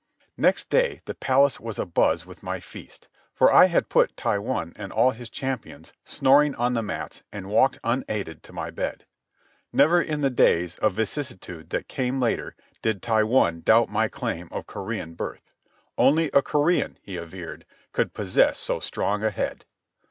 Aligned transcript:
Next 0.35 0.71
day 0.71 1.01
the 1.05 1.13
palace 1.13 1.59
was 1.59 1.77
a 1.77 1.85
buzz 1.85 2.25
with 2.25 2.41
my 2.41 2.59
feast, 2.59 3.07
for 3.35 3.53
I 3.53 3.65
had 3.67 3.87
put 3.87 4.15
Taiwun 4.17 4.73
and 4.75 4.91
all 4.91 5.11
his 5.11 5.29
champions 5.29 5.93
snoring 6.03 6.55
on 6.55 6.73
the 6.73 6.81
mats 6.81 7.21
and 7.31 7.51
walked 7.51 7.77
unaided 7.83 8.41
to 8.41 8.51
my 8.51 8.71
bed. 8.71 9.05
Never, 9.71 10.01
in 10.01 10.21
the 10.21 10.31
days 10.31 10.75
of 10.77 10.93
vicissitude 10.93 11.69
that 11.69 11.87
came 11.87 12.19
later, 12.19 12.55
did 12.81 13.03
Taiwun 13.03 13.63
doubt 13.63 13.89
my 13.89 14.07
claim 14.07 14.49
of 14.51 14.65
Korean 14.65 15.13
birth. 15.13 15.53
Only 15.99 16.31
a 16.33 16.41
Korean, 16.41 16.97
he 17.03 17.15
averred, 17.15 17.67
could 17.91 18.15
possess 18.15 18.57
so 18.57 18.79
strong 18.79 19.23
a 19.23 19.29
head. 19.29 19.65